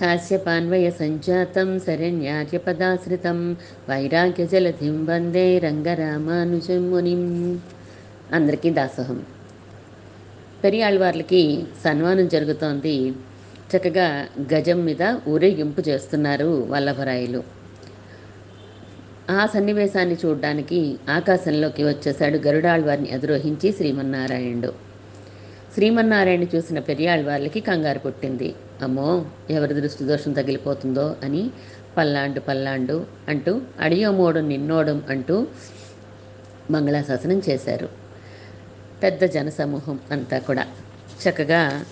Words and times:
కాశ్యపాన్వయ 0.00 0.90
సంజాతం 0.90 1.80
శరణ్యార్యపదాశ్రితం 1.80 3.56
వైరాగ్యజలధిం 3.88 5.04
వందే 5.04 5.58
రంగరామానుజం 5.58 6.90
మునిం 6.90 7.60
అందరికీ 8.32 8.70
దాసోహం. 8.70 9.22
పెరియాళ్ళవార్లకి 10.64 11.64
సన్మానం 11.84 12.28
జరుగుతోంది. 12.28 13.12
చక్కగా 13.76 14.26
గజం 14.54 14.84
మీద 14.84 15.16
ఊరేగింపు 15.28 15.80
చేస్తున్నారు 15.80 16.66
వల్లభరాయలు. 16.68 17.42
ఆ 19.30 19.46
సన్నివేశాన్ని 19.46 20.16
చూడడానికి 20.24 20.96
ఆకాశంలోకి 21.08 21.84
వచ్చేశాడు 21.84 22.38
గరుడాళ్వారిని 22.38 23.10
అధిరోహించి 23.10 23.72
శ్రీమన్నారాయణుడు. 23.72 24.72
శ్రీమన్నారాయణ 25.74 26.42
చూసిన 26.42 26.78
పెరియాళ్ళవార్లకి 26.78 27.60
కంగారు 27.60 27.98
పుట్టింది. 27.98 28.54
అమ్మో 28.82 29.24
ఎవరి 29.50 29.74
దృష్టి 29.74 30.04
దోషం 30.04 30.32
తగిలిపోతుందో 30.32 31.16
అని 31.22 31.50
పల్లాండు 31.96 32.40
పల్లాండు 32.40 33.06
అంటూ 33.28 33.60
అడియోమోడం 33.80 34.48
నిన్నోడం 34.48 35.02
అంటూ 35.10 35.46
మంగళాశాసనం 36.70 37.42
చేశారు. 37.48 37.88
పెద్ద 39.02 39.24
జనసమూహం 39.24 40.00
అంతా 40.10 40.38
కూడా. 40.38 40.66
చక్కగా 41.28 41.84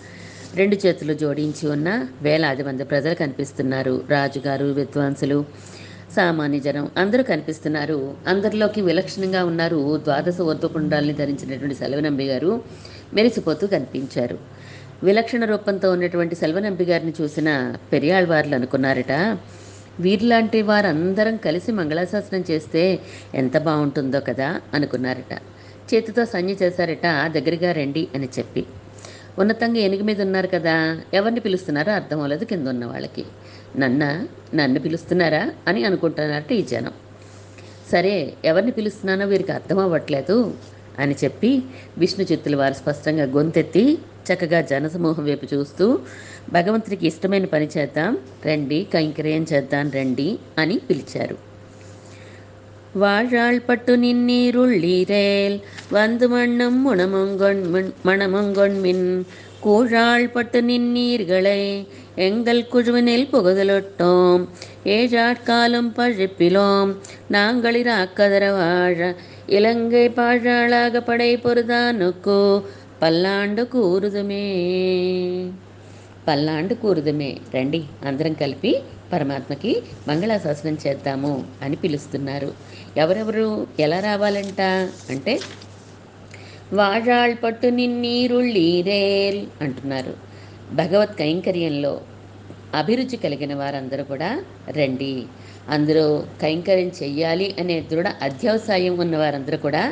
రెండు 0.54 0.76
చేతులు 0.86 1.14
జోడించి 1.14 1.68
ఉన్న 1.68 2.08
వేలాది 2.22 2.62
మంది 2.62 2.84
ప్రజలు 2.84 3.14
కనిపిస్తున్నారు. 3.14 4.04
రాజుగారు 4.09 4.64
విద్వాంసులు 4.64 5.45
సామాన్య 6.16 6.59
జనం 6.59 6.90
అందరూ 6.96 7.22
కనిపిస్తున్నారు. 7.22 8.14
అందరిలోకి 8.26 8.80
విలక్షణంగా 8.80 9.45
ఉన్నారు. 9.45 10.00
ద్వాదశ 10.04 10.40
వర్ధపుండాలని 10.40 11.12
ధరించినటువంటి 11.12 11.74
సెలవనంబి 11.74 12.24
గారు 12.24 12.62
మెరిసిపోతూ 13.14 13.66
కనిపించారు. 13.66 14.38
విలక్షణ 15.02 15.45
రూపంతో 15.45 15.92
ఉన్నటువంటి 15.92 16.34
సెల్వనంపి 16.34 16.84
గారిని 16.84 17.12
చూసిన 17.20 17.77
పెరియాళ్వార్లు 17.92 18.54
అనుకున్నారట 18.54 19.12
వీరిలాంటి 20.01 20.62
వారందరం 20.62 21.37
కలిసి 21.37 21.73
మంగళాశాసనం 21.73 22.45
చేస్తే 22.51 22.98
ఎంత 23.34 23.59
బాగుంటుందో 23.59 24.21
కదా 24.21 24.60
అనుకున్నారట. 24.74 25.32
చేతితో 25.95 26.24
సంజ్ఞ 26.24 26.52
చేశారట 26.62 27.06
దగ్గరగా 27.28 27.73
రండి 27.73 28.09
అని 28.15 28.28
చెప్పి. 28.38 28.66
ఉన్నతంగా 29.38 29.80
ఎనుగు 29.80 30.02
మీద 30.02 30.21
ఉన్నారు 30.21 30.46
కదా 30.46 31.01
ఎవరిని 31.15 31.40
పిలుస్తున్నారో 31.40 31.93
అర్థం 31.93 32.16
అవ్వలేదు 32.16 32.45
కింద 32.45 32.68
ఉన్న 32.68 32.84
వాళ్ళకి. 32.84 33.24
నన్న 33.76 34.26
నన్ను 34.54 34.80
పిలుస్తున్నారా? 34.80 35.52
అని 35.68 35.84
అనుకుంటున్నారట 35.84 36.52
ఈ 36.52 36.62
జనం. 36.62 36.93
సరే 37.93 38.32
ఎవరిని 38.45 38.71
పిలుస్తున్నానో 38.71 39.26
వీరికి 39.26 39.52
అర్థం 39.52 39.78
అవ్వట్లేదు 39.78 40.54
అని 40.98 41.15
చెప్పి 41.24 41.62
విష్ణు 41.98 42.26
చిత్తుల 42.32 42.56
వారు 42.56 42.74
స్పష్టంగా 42.74 43.24
గొంతెత్తి 43.24 43.98
చక్కగా 44.27 44.59
జనసమూహం 44.65 45.26
వైపు 45.26 45.48
చూస్తూ 45.54 45.85
భగవంతుడికి 46.54 47.05
ఇష్టమైన 47.05 47.45
పని 47.45 47.68
చేద్దాం 47.77 48.13
రండి 48.48 48.79
కైంకర్యం 48.91 49.43
చేద్దాం 49.43 49.87
రండి 49.90 50.29
అని 50.57 50.77
పిలిచారు 50.90 51.37
வாழாள்பட்டு 52.95 53.93
நின்னீருள்ளீரேல் 53.95 55.55
வந்து 55.91 56.27
மண்ணும் 56.27 56.77
முணமங்கொண் 56.85 57.63
மணமங்கொண்மின் 58.05 59.07
கூழாள்பட்டு 59.62 60.59
நின்னீர்களை 60.62 61.62
எங்கள் 62.18 62.62
குழுவினில் 62.68 63.29
புகுதலொட்டோம் 63.31 64.41
ஏழாட்காலம் 64.88 65.91
பழிப்பிலோம் 65.95 66.91
நாங்களிராக்கதர 67.31 68.45
வாழ 68.51 69.00
இலங்கை 69.47 70.06
பாழாளாக 70.09 71.01
படை 71.01 71.31
பொருதானுக்கு 71.38 72.40
పల్లాండు 73.03 73.62
కూరుదుమే. 73.65 74.44
పల్లాండు 76.28 76.75
కూరుదుమే. 76.75 77.41
రండి 77.54 77.81
అందరం 78.04 78.32
కలిపి 78.32 78.72
పరమాత్మకి 79.12 79.70
మంగళాశాసనం 80.09 80.78
చేద్దాము 80.87 81.32
అని 81.62 81.76
పిలుస్తున్నారు. 81.76 82.50
ఎవరెవరు 82.97 83.47
ఎలా 83.81 84.00
రావాలంట? 84.00 84.61
అంటే 85.09 85.34
వాజాళ్ 86.72 87.34
పట్టు 87.43 87.66
నిన్నీరుళ్ళీరేల్ 87.71 89.47
అంటున్నారు. 89.61 90.15
భగవత్ 90.72 91.19
కైంకర్యంలో 91.19 91.94
అభిరుచి 92.75 93.17
కలిగిన 93.17 93.55
వారందరూ 93.55 94.05
కూడా 94.05 94.31
రండి. 94.71 95.15
అందరూ 95.69 96.05
కైంకర్యం 96.41 96.91
చెయ్యాలి 97.03 97.55
అనే 97.61 97.81
దృఢ 97.91 98.09
అధ్యవసాయం 98.22 98.99
ఉన్న 98.99 99.17
వారందరూ 99.17 99.56
కూడా 99.56 99.82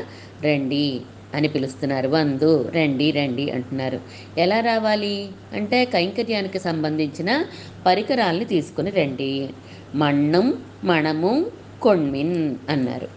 రండి. 0.43 0.87
అని 1.35 1.49
పిలుస్తున్నారు. 1.49 2.09
వందు 2.09 2.71
రండి 2.77 3.11
రండి 3.11 3.51
అంటున్నారు. 3.51 4.01
ఎలా 4.39 4.61
రావాలి? 4.61 5.29
అంటే 5.53 5.85
కైంకర్యానికి 5.85 6.59
సంబంధించిన 6.59 7.45
పరికరాల్ని 7.87 8.45
తీసుకుని 8.45 8.91
రండి. 8.91 9.49
మಣ್ಣం 9.95 10.55
మణము 10.85 11.47
కొణ్మిన్ 11.83 12.57
అన్నారు. 12.69 13.09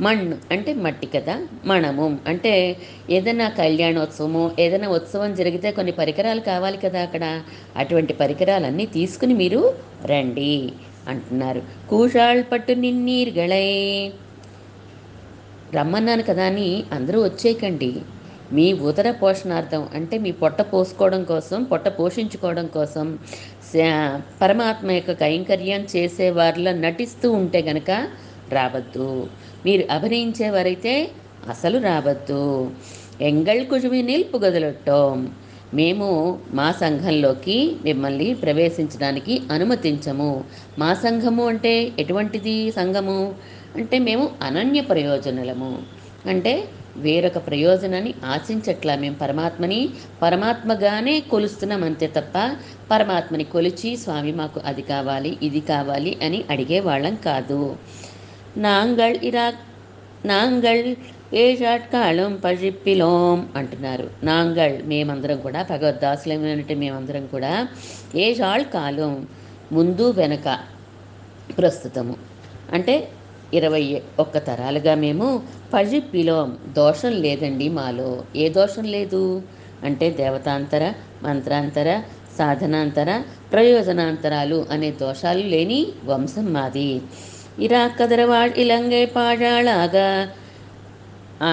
మణ్ 0.00 0.32
అంటే 0.50 0.74
మట్టి 0.74 1.06
కదా? 1.06 1.46
మణము 1.64 2.18
అంటే 2.26 2.76
ఏదైనా 3.10 3.48
కళ్యాణోత్సవము 3.48 4.50
ఏదైనా 4.58 4.88
ఉత్సవం 4.88 5.34
జరిగితే 5.34 5.70
కొన్ని 5.70 5.92
పరికరాలు 5.92 6.40
కావాలి 6.40 6.76
కదా 6.76 7.00
అక్కడ? 7.02 7.42
అటువంటి 7.76 8.12
పరికరాలన్నీ 8.12 8.86
తీసుకుని 8.86 9.34
మీరు 9.34 9.74
రండి 10.04 10.72
అంటున్నారు. 11.08 11.62
కూషాళ్ 11.90 12.44
పట్టు 12.52 12.72
నిన్నీర్గళై. 12.72 14.10
రమ్మన్నాను 15.76 16.22
కదా 16.22 16.44
అని 16.50 16.68
అందరూ 16.92 17.18
వచ్చేయకండి. 17.24 17.90
మీ 18.56 18.66
ఉదర 18.88 19.08
పోషణార్థం 19.22 19.82
అంటే 19.94 20.16
మీ 20.24 20.30
పొట్ట 20.42 20.60
పోసుకోవడం 20.72 21.22
కోసం 21.30 21.58
పొట్ట 21.62 21.88
పోషించుకోవడం 21.98 22.66
కోసం 22.76 23.06
పరమాత్మ 24.42 24.90
యొక్క 24.90 25.12
కైంకర్యం 25.22 25.82
చేసేవారిలో 25.96 26.72
నటిస్తూ 26.84 27.28
ఉంటే 27.40 27.60
గనక 27.68 27.90
రావద్దు. 28.56 29.10
మీరు 29.66 29.84
అభినయించేవారైతే 29.96 30.94
అసలు 31.48 31.78
రావద్దు. 31.78 32.44
ఎంగళ్ 33.30 33.62
కుజువి 33.66 34.00
నిలుపు 34.02 34.38
గదులొట్టోం 34.44 35.18
మేము 35.74 36.08
మా 36.52 36.66
సంఘంలోకి 36.72 37.56
మిమ్మల్ని 37.84 38.28
ప్రవేశించడానికి 38.42 39.34
అనుమతించము. 39.52 40.30
మా 40.78 40.90
సంఘము 41.04 41.44
అంటే 41.46 41.72
ఎటువంటిది 41.98 42.56
సంఘము? 42.70 43.18
అంటే 43.76 43.98
మేము 43.98 44.30
అనన్య 44.42 44.80
ప్రయోజనలము. 44.80 45.82
అంటే 46.26 46.68
వేరొక 46.96 47.38
ప్రయోజనాన్ని 47.46 48.14
ఆశించట్లా 48.24 48.94
మేము 48.96 49.16
పరమాత్మని 49.16 49.88
పరమాత్మగానే 50.22 51.20
కొలుస్తున్నాం 51.20 51.84
అంతే 51.84 52.06
తప్ప 52.06 52.36
పరమాత్మని 52.90 53.44
కొలిచి 53.44 53.96
స్వామి 53.96 54.32
మాకు 54.32 54.60
అది 54.64 54.82
కావాలి 54.82 55.38
ఇది 55.42 55.60
కావాలి 55.60 56.18
అని 56.22 56.44
అడిగే 56.50 56.80
వాళ్ళం 56.80 57.14
కాదు. 57.14 57.76
నాంగల్ 58.56 59.16
ఇరా 59.24 59.52
నాంగల్ 60.26 60.96
ఏషాట్కాళం 61.34 62.36
పజిప్పిలోం 62.44 63.50
అంటున్నారు. 63.56 64.10
నాంగల్ 64.22 64.82
మేమందరం 64.82 65.40
కూడా 65.40 65.62
భగవద్దాసులమైనట్టు 65.62 66.74
మేమందరం 66.74 67.26
కూడా 67.26 67.68
ఏషాళ్ 68.14 68.64
కాలం 68.64 69.26
ముందు 69.72 70.10
వెనక 70.10 70.58
ప్రస్తుతము. 71.58 72.16
అంటే 72.72 73.12
ఇరవై 73.52 73.82
ఒక్క 74.18 74.38
తరాలుగా 74.38 74.94
మేము 74.94 75.28
పజిప్పిలోం 75.72 76.56
దోషం 76.72 77.10
లేదండి 77.10 77.68
మాలో 77.68 78.10
ఏ 78.36 78.48
దోషం 78.48 78.84
లేదు 78.84 79.22
అంటే 79.84 80.10
దేవతాంతర 80.10 80.84
మంత్రాంతర 81.22 81.88
సాధనాంతర 82.38 83.10
ప్రయోజనాంతరాలు 83.52 84.66
అనే 84.70 84.90
దోషాలు 84.90 85.42
లేని 85.42 85.80
వంశం 86.04 86.52
మాది. 86.52 86.90
ఇరా 87.58 87.88
కదరవా 88.00 88.40
ఇలంగై 88.56 89.04
పాడాళాగా 89.06 90.08
ఆ 91.40 91.52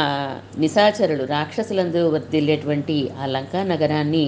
నిశాచరులు 0.58 1.24
రాక్షసులందరూ 1.26 2.06
వర్దిల్లేటువంటి 2.10 3.12
ఆ 3.22 3.26
లంకా 3.26 3.64
నగరాన్ని 3.64 4.26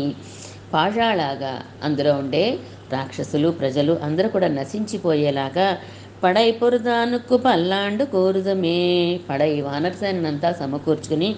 పాషాళాగా 0.74 1.54
అందులో 1.84 2.14
ఉండే 2.14 2.46
రాక్షసులు 2.92 3.50
ప్రజలు 3.52 3.94
అందరూ 4.02 4.28
కూడా 4.30 4.48
నశించిపోయేలాగా 4.48 5.68
పడై 6.24 6.52
పొరుదానుకు 6.52 7.38
పల్లాండు 7.38 8.04
కోరుదమే. 8.14 8.78
పడై 9.30 9.54
వానరసేనంతా 9.62 10.50
సమకూర్చుకుని 10.52 11.30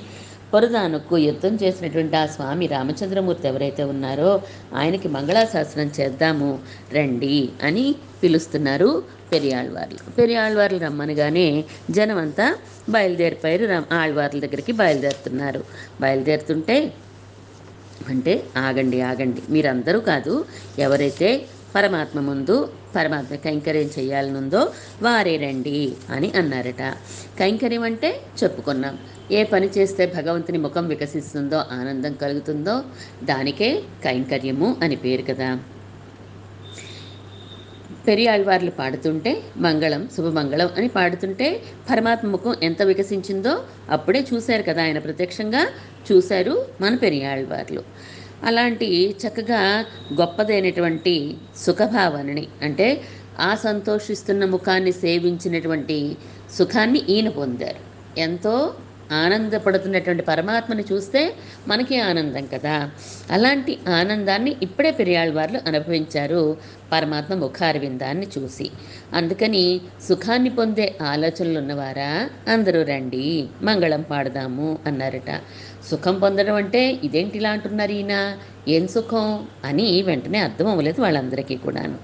పొరుదానుకు 0.54 1.16
యుద్ధం 1.20 1.54
చేసినటువంటి 1.56 2.16
ఆ 2.16 2.26
స్వామి 2.26 2.68
రామచంద్రమూర్తి 2.68 3.48
ఎవరైతే 3.48 3.84
ఉన్నారో 3.84 4.30
ఆయనకి 4.76 5.08
మంగళాశాసనం 5.08 5.90
చేద్దాము 6.00 6.50
రండి 6.96 7.36
అని 7.64 7.86
పిలుస్తున్నారు 8.24 8.90
పెరియాళ్ళవార్లు 9.31 10.00
పెరియాళ్వార్లు 10.18 10.80
రమ్మనగానే 10.80 11.48
జనం 11.92 12.18
అంతా 12.18 12.48
బయలుదేరిపోయారు. 12.90 13.66
రామ్ 13.66 13.88
ఆళ్వార్ల 13.94 14.40
దగ్గరికి 14.46 14.72
బయలుదేరుతున్నారు. 14.81 15.62
బయలుదేరుతుంటే 16.02 16.78
అంటే 18.08 18.34
ఆగండి 18.58 19.02
ఆగండి 19.02 19.42
మీరందరూ 19.50 20.00
కాదు 20.02 20.34
ఎవరైతే 20.80 21.30
పరమాత్మ 21.75 22.19
ముందు 22.19 22.74
పరమాత్మ 22.95 23.36
కైంకర్యం 23.36 23.89
చేయాలనుందో 24.00 24.74
వారే 25.01 25.38
రండి 25.38 25.94
అని 26.10 26.31
అన్నారట. 26.31 26.94
కైంకర్యం 27.39 27.83
అంటే 27.83 28.21
చెప్పుకున్నాం. 28.44 28.98
ఏ 29.31 29.44
పని 29.44 29.69
చేస్తే 29.77 30.06
భగవంతుని 30.06 30.57
ముఖం 30.57 30.88
వికసిస్తుందో 30.88 31.57
ఆనందం 31.57 32.13
కలుగుతుందో 32.13 32.83
దానికే 33.24 33.83
కైంకర్యము 34.04 34.77
అని 34.83 34.95
పేరు 34.95 35.21
కదా. 35.21 35.60
పెరియాళ్వార్లు 38.07 38.71
పాడుతుంటే 38.71 39.42
మంగళం 39.57 40.10
శుభమంగళం 40.18 40.69
అని 40.77 40.88
పాడుతుంటే 40.88 41.62
పరమాత్మ 41.89 42.27
ముఖం 42.27 42.56
ఎంత 42.63 42.81
వికసించిందో 42.81 43.63
అప్పుడే 43.89 44.25
చూశారు 44.33 44.63
కదా 44.63 44.83
ఆయన 44.83 45.00
ప్రత్యక్షంగా. 45.00 45.68
చూశారు 46.12 46.66
మన 46.81 46.95
పెరియాళ్వార్లు. 46.95 47.83
అలాంటి 48.44 49.16
చక్కగా 49.28 49.86
గొప్పదైనటువంటి 50.14 51.38
సుఖభావనని 51.58 52.48
అంటే 52.62 53.02
ఆ 53.40 53.56
సంతోషిస్తున్న 53.56 54.46
ముఖాన్ని 54.46 54.92
సేవించినటువంటి 54.92 56.18
సుఖాన్ని 56.58 57.02
ఈయన 57.10 57.30
పొందారు. 57.30 57.90
ఎంతో 58.20 58.74
ఆనందపడుతున్నటువంటి 59.12 60.24
పరమాత్మని 60.24 60.84
చూస్తే 60.92 61.36
మనకి 61.68 62.00
ఆనందం 62.00 62.46
కదా. 62.46 62.92
అలాంటి 63.32 63.80
ఆనందాన్ని 63.88 64.56
ఇప్పుడే 64.62 64.92
పెరియాళ్వార్లు 64.92 65.60
అనుభవించారు 65.68 66.58
పరమాత్మ 66.92 67.34
ముఖారవిందాన్ని 67.34 68.28
చూసి. 68.38 68.70
అందుకని 69.14 69.82
సుఖాన్ని 70.10 70.50
పొందే 70.50 70.96
ఆలోచనలు 71.02 71.60
ఉన్నవారా 71.60 72.30
అందరూ 72.48 72.84
రండి 72.84 73.48
మంగళం 73.62 74.02
పాడదాము 74.02 74.78
అన్నారట. 74.86 75.42
సుఖం 75.86 76.20
పొందడం 76.20 76.56
అంటే 76.56 77.00
ఇదేంటి 77.04 77.38
ఇలా 77.38 77.50
అంటున్నారు 77.50 77.92
ఈయన? 77.92 78.38
ఏం 78.68 78.88
సుఖం? 78.88 79.48
అని 79.66 80.02
వెంటనే 80.02 80.40
అర్థం 80.40 80.68
అవ్వలేదు 80.68 81.02
వాళ్ళందరికీ 81.02 81.56
కూడాను. 81.56 81.98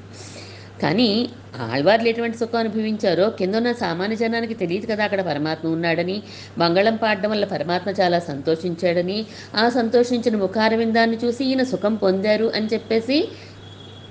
కానీ 0.82 1.30
ఆళ్వార్లు 1.72 2.08
ఎటువంటి 2.08 2.38
సుఖం 2.38 2.60
అనుభవించారో 2.60 3.30
కింద 3.30 3.56
ఉన్న 3.56 3.72
సామాన్య 3.72 4.16
జనానికి 4.16 4.54
తెలియదు 4.54 4.86
కదా 4.86 5.04
అక్కడ 5.04 5.22
పరమాత్మ 5.22 5.68
ఉన్నాడని 5.68 6.24
మంగళం 6.58 6.96
పాడడం 6.96 7.30
వల్ల 7.30 7.46
పరమాత్మ 7.46 7.90
చాలా 7.90 8.20
సంతోషించాడని 8.20 9.26
ఆ 9.56 9.70
సంతోషించిన 9.70 10.36
ముఖారవిందాన్ని 10.36 11.18
చూసి 11.26 11.46
ఈయన 11.46 11.64
సుఖం 11.64 11.96
పొందారు 11.96 12.52
అని 12.56 12.66
చెప్పేసి 12.66 13.30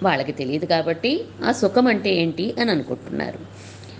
వాళ్ళకి 0.02 0.32
తెలియదు 0.32 0.66
కాబట్టి 0.66 1.24
ఆ 1.44 1.52
సుఖం 1.52 1.86
అంటే 1.86 2.14
ఏంటి 2.14 2.54
అని 2.60 2.70
అనుకుంటున్నారు. 2.70 3.38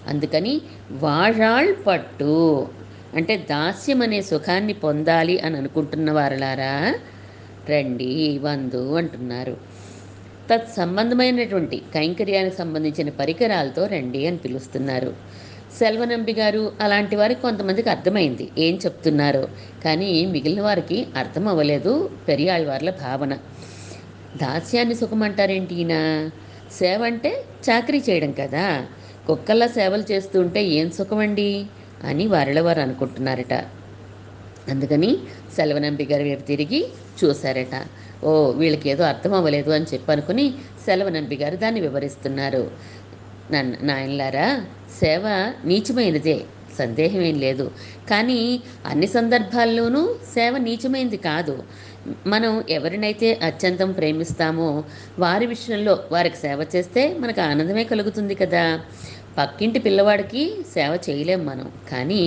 అందుకని 0.08 0.60
వాഴాళ్ 0.90 1.74
పట్టు 1.86 2.66
అంటే 3.14 3.36
దాస్యం 3.36 4.02
అనే 4.02 4.22
సుఖాన్ని 4.22 4.72
పొందాలి 4.72 5.40
అని 5.40 5.56
అనుకుంటున్న 5.56 6.12
వారలారా? 6.12 6.94
రండి 7.70 8.38
వందు 8.38 8.94
అంటున్నారు. 8.94 9.56
తత్ 10.50 10.74
సంబంధమైనటువంటి 10.76 11.82
కైంకర్యానికి 11.94 12.56
సంబంధించిన 12.56 13.08
పరికరాలతో 13.08 13.86
రండి 13.86 14.26
అని 14.26 14.36
పిలుస్తున్నారు. 14.36 15.14
సెల్వనంబి 15.78 16.32
గారు 16.32 16.72
అలాంటి 16.80 17.16
వారికి 17.16 17.42
కొంతమందికి 17.42 17.90
అర్థమైంది 17.90 18.48
ఏం 18.58 18.78
చెప్తున్నారో 18.84 19.48
కానీ 19.84 20.26
మిగిలిన 20.26 20.60
వారికి 20.60 21.06
అర్థం 21.16 21.48
అవ్వలేదు 21.48 22.10
పెరియాళ్ళవార్ల 22.28 22.90
భావన. 22.90 23.34
దాస్యాన్ని 24.36 24.94
సుఖమంటారేంటి 24.94 25.74
ఈయన? 25.74 26.30
సేవ 26.72 27.04
అంటే 27.04 27.44
చాకరీ 27.70 28.02
చేయడం 28.10 28.32
కదా. 28.32 28.86
కుక్కల్లా 29.26 29.66
సేవలు 29.66 30.12
చేస్తుంటే 30.12 30.64
ఏం 30.64 30.90
సుఖమండి? 30.90 31.66
అని 32.04 32.26
వారిలో 32.26 32.62
వారు 32.62 32.80
అనుకుంటున్నారట. 32.80 33.54
అందుకని 34.68 35.16
సెలవనంబి 35.56 36.04
గారి 36.04 36.24
వైపు 36.24 36.42
తిరిగి 36.42 36.80
చూశారట. 37.24 37.76
ఓ 38.24 38.50
వీళ్ళకి 38.50 38.90
ఏదో 38.90 39.04
అర్థం 39.04 39.34
అవ్వలేదు 39.34 39.70
అని 39.70 39.84
చెప్పి 39.84 40.12
అనుకుని 40.12 40.54
సెలవనంబి 40.84 41.36
గారు 41.36 41.56
దాన్ని 41.56 41.80
వివరిస్తున్నారు. 41.80 42.70
నన్ను 43.50 43.76
నాయనలారా 43.82 44.66
సేవ 45.00 45.52
నీచమైనదే 45.64 46.44
సందేహం 46.78 47.20
ఏం 47.20 47.36
లేదు. 47.38 47.70
కానీ 48.10 48.60
అన్ని 48.86 49.06
సందర్భాల్లోనూ 49.06 50.14
సేవ 50.34 50.58
నీచమైనది 50.58 51.16
కాదు. 51.16 51.62
మనం 52.26 52.64
ఎవరినైతే 52.70 53.34
అత్యంతం 53.42 53.92
ప్రేమిస్తామో 53.92 54.84
వారి 55.18 55.46
విషయంలో 55.46 56.04
వారికి 56.12 56.36
సేవ 56.36 56.66
చేస్తే 56.76 57.02
మనకు 57.18 57.40
ఆనందమే 57.40 57.84
కలుగుతుంది 57.84 58.34
కదా. 58.34 58.80
పక్కింటి 59.38 59.78
పిల్లవాడికి 59.78 60.42
సేవ 60.74 60.98
చేయలేం 61.06 61.46
మనం. 61.46 61.68
కానీ 61.90 62.20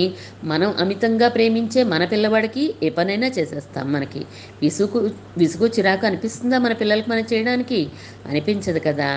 మనం 0.43 0.75
అమితంగా 0.79 1.27
ప్రేమించే 1.29 1.83
మన 1.83 2.05
పిల్లవాడికి 2.05 2.73
ఏ 2.83 2.89
పనైనా 2.89 3.27
చేసేస్తాం 3.27 3.93
మనకి. 3.93 4.21
విసుగు 4.61 5.01
విసుగు 5.37 5.67
చిరాకు 5.67 6.05
అనిపిస్తుందా 6.05 6.57
మన 6.57 6.73
పిల్లలకి 6.73 7.09
మనం 7.09 7.25
చేయడానికి? 7.33 7.79
అనిపించదు 8.25 8.79
కదా. 8.79 9.09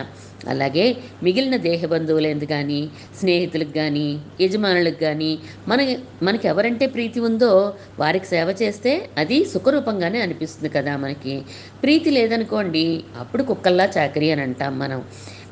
అలాగే 0.48 0.84
మిగిలిన 1.22 1.56
దేహ 1.64 1.86
బంధువులేదు 1.86 2.44
కానీ 2.44 2.78
స్నేహితులకు 3.20 3.74
కానీ 3.74 4.06
యజమానులకు 4.40 5.00
కానీ 5.00 5.32
మన 5.68 5.80
మనకి 6.22 6.48
ఎవరంటే 6.48 6.86
ప్రీతి 6.86 7.20
ఉందో 7.20 7.50
వారికి 7.98 8.26
సేవ 8.26 8.54
చేస్తే 8.62 8.92
అది 9.18 9.44
సుఖరూపంగానే 9.44 10.20
అనిపిస్తుంది 10.20 10.68
కదా 10.76 10.96
మనకి. 10.96 11.34
ప్రీతి 11.82 12.10
లేదనుకోండి 12.10 12.86
అప్పుడు 13.18 13.42
కుక్కల్లా 13.42 13.88
చాకరీ 13.96 14.30
అని 14.30 14.42
అంటాం 14.42 14.78
మనం. 14.78 15.00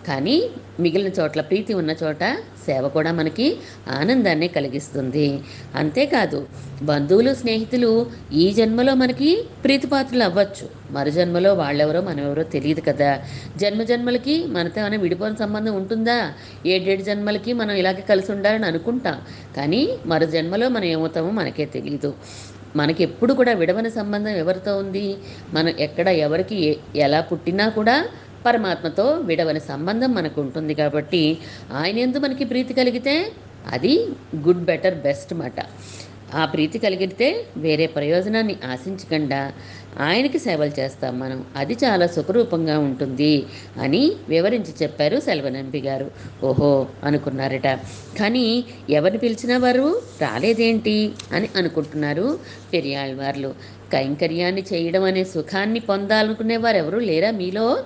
కానీ 0.09 0.43
మిగిలిన 0.81 1.13
చోట్ల 1.21 1.41
ప్రీతి 1.41 1.75
ఉన్న 1.75 1.95
చోట 2.05 2.39
సేవ 2.67 2.89
కూడా 2.89 3.13
మనకి 3.13 3.57
ఆనందాన్ని 3.89 4.49
కలిగిస్తుంది. 4.49 5.41
అంతేకాదు 5.75 6.49
బంధువులు 6.83 7.35
స్నేహితులు 7.35 8.07
ఈ 8.33 8.53
జన్మలో 8.53 8.95
మనకి 8.95 9.45
ప్రీతిపాత్రులు 9.65 10.25
అవ్వచ్చు. 10.25 10.69
మరు 10.91 11.11
జన్మలో 11.11 11.55
వాళ్ళెవరో 11.55 12.01
మనమెవరో 12.01 12.43
తెలియదు 12.43 12.81
కదా. 12.81 13.23
జన్మ 13.57 13.83
జన్మలకి 13.83 14.47
మనతో 14.47 14.81
ఏమైనా 14.81 14.97
విడిపోయిన 14.97 15.37
సంబంధం 15.37 15.75
ఉంటుందా? 15.75 16.33
ఏడేడు 16.67 17.03
జన్మలకి 17.03 17.53
మనం 17.53 17.71
ఇలాగే 17.71 18.05
కలిసి 18.09 18.33
ఉండాలని 18.33 18.67
అనుకుంటాం. 18.67 19.21
కానీ 19.57 19.89
మరు 20.07 20.25
జన్మలో 20.25 20.69
మనం 20.69 20.85
ఏమవుతామో 20.85 21.31
మనకే 21.31 21.65
తెలియదు 21.65 22.15
మనకి 22.77 23.03
ఎప్పుడు 23.03 23.35
కూడా 23.35 23.53
విడవని 23.53 23.91
సంబంధం 23.91 24.31
ఎవరితో 24.31 24.79
ఉంది? 24.79 25.17
మనం 25.53 25.69
ఎక్కడ 25.69 26.09
ఎవరికి 26.09 26.65
ఏ- 26.65 26.75
ఎలా 26.97 27.21
పుట్టినా 27.21 27.69
కూడా 27.69 28.09
పరమాత్మతో 28.47 29.13
విడవని 29.13 29.61
సంబంధం 29.61 30.15
మనకు 30.15 30.41
ఉంటుంది 30.41 30.75
కాబట్టి 30.75 31.39
ఆయన 31.73 31.99
ఎందు 31.99 32.19
మనకి 32.19 32.45
ప్రీతి 32.45 32.75
కలిగితే 32.75 33.33
అది 33.67 34.09
గుడ్ 34.37 34.65
బెటర్ 34.65 34.95
బెస్ట్ 34.95 35.35
మాట. 35.35 35.55
ఆ 36.35 36.45
ప్రీతి 36.45 36.79
కలిగితే 36.79 37.47
వేరే 37.57 37.87
ప్రయోజనాన్ని 37.87 38.57
ఆశించకుండా 38.65 39.53
ఆయనకి 40.01 40.39
సేవలు 40.39 40.81
చేస్తాం 40.81 41.21
మనం. 41.21 41.47
అది 41.57 41.75
చాలా 41.85 42.07
సుఖరూపంగా 42.07 42.79
ఉంటుంది 42.79 43.47
అని 43.83 44.13
వివరించి 44.29 44.73
చెప్పారు 44.83 45.21
సెల్వనంపి 45.21 45.81
గారు. 45.81 46.11
ఓహో 46.45 46.87
అనుకున్నారట. 47.05 47.69
కానీ 48.19 48.65
ఎవరిని 48.91 49.19
పిలిచినా 49.19 49.59
వారు 49.59 50.03
రాలేదేంటి 50.21 51.13
అని 51.33 51.49
అనుకుంటున్నారు 51.57 52.39
పెరియాళ్ళవార్లు 52.73 53.55
కైంకర్యాన్ని 53.93 54.65
చేయడం 54.73 55.03
అనే 55.03 55.25
సుఖాన్ని 55.25 55.81
పొందాలనుకునే 55.81 56.57
వారు 56.57 56.77
ఎవరు 56.77 56.99
లేరా 56.99 57.31
మీలో? 57.31 57.79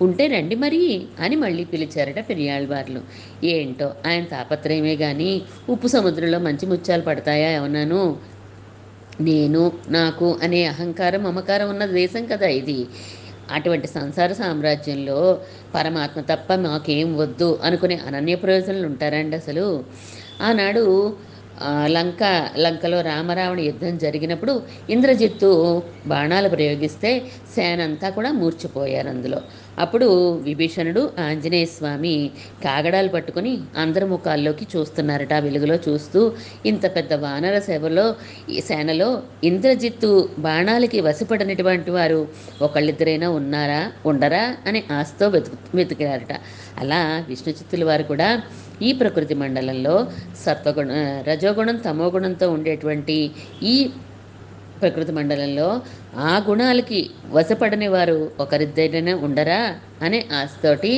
ఉంటే 0.00 0.26
రండి 0.26 0.54
మరి 0.54 1.08
అని 1.20 1.36
మళ్ళీ 1.36 1.64
పిలిచారట 1.64 2.28
పెరియాళ్ళవార్లు 2.28 3.00
ఏంటో 3.44 3.94
ఆయన 4.06 4.24
తాపత్రయమే 4.24 4.96
కానీ 4.96 5.42
ఉప్పు 5.68 5.86
సముద్రంలో 5.86 6.38
మంచి 6.38 6.66
ముత్యాలు 6.66 7.02
పడతాయా 7.02 7.50
ఏమన్నాను? 7.50 8.02
నేను 9.20 9.72
నాకు 9.88 10.38
అనే 10.42 10.64
అహంకారం 10.64 11.24
మమకారం 11.24 11.68
ఉన్న 11.68 11.86
దేశం 11.86 12.26
కదా 12.26 12.46
ఇది. 12.46 12.86
అటువంటి 13.50 13.86
సంసార 13.86 14.32
సామ్రాజ్యంలో 14.32 15.20
పరమాత్మ 15.74 16.20
తప్ప 16.20 16.52
మాకేం 16.54 17.16
వద్దు 17.16 17.58
అనుకునే 17.62 17.96
అనన్య 18.06 18.34
ప్రయోజనాలు 18.34 18.86
ఉంటారండి 18.86 19.36
అసలు. 19.36 19.84
ఆనాడు 20.40 20.84
లంక 21.96 22.22
లంకలో 22.64 23.00
రామరావణ 23.00 23.60
యుద్ధం 23.60 23.98
జరిగినప్పుడు 23.98 24.62
ఇంద్రజిత్తు 24.90 25.50
బాణాలు 26.06 26.48
ప్రయోగిస్తే 26.48 27.10
సేన 27.54 27.80
అంతా 27.80 28.08
కూడా 28.10 28.30
మూర్చిపోయారు 28.32 29.08
అందులో. 29.08 29.40
అప్పుడు 29.78 30.08
విభీషణుడు 30.42 31.02
ఆంజనేయ 31.18 31.66
స్వామి 31.66 32.14
కాగడాలు 32.64 33.08
పట్టుకొని 33.08 33.52
అందరి 33.76 34.04
ముఖాల్లోకి 34.04 34.66
చూస్తున్నారట. 34.74 35.34
వెలుగులో 35.46 35.78
చూస్తూ 35.88 36.20
ఇంత 36.66 36.84
పెద్ద 36.96 37.12
వానర 37.24 37.58
సేవలో 37.58 38.06
ఈ 38.50 38.60
సేనలో 38.60 39.22
ఇంద్రజిత్తు 39.44 40.10
బాణాలకి 40.38 41.00
వసిపడినటువంటి 41.00 41.90
వారు 41.90 42.20
ఒకళ్ళిద్దరైనా 42.62 43.30
ఉన్నారా 43.30 43.82
ఉండరా 44.06 44.44
అని 44.66 44.82
ఆశతో 44.90 45.28
వెతుకు 45.28 45.76
వెతికారట. 45.76 46.32
అలా 46.78 47.24
విష్ణుచిత్తుల 47.28 47.84
వారు 47.84 48.02
కూడా 48.02 48.28
ఈ 48.82 48.92
ప్రకృతి 48.92 49.34
మండలంలో 49.34 50.08
సత్వగుణ 50.44 50.92
రజోగుణం 51.28 51.76
తమోగుణంతో 51.76 52.50
ఉండేటువంటి 52.50 53.30
ఈ 53.62 53.90
ప్రకృతి 54.82 55.12
మండలంలో 55.12 55.80
ఆ 56.16 56.44
గుణాలకి 56.48 57.10
వశపడని 57.30 57.88
వారు 57.88 58.30
ఒకరిద్దరైనా 58.40 59.14
ఉండరా 59.16 59.76
అనే 60.02 60.26
ఆశతోటి 60.32 60.92